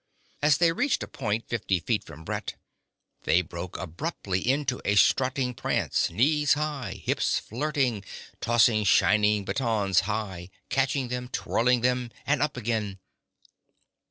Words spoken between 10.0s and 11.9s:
high, catching them, twirling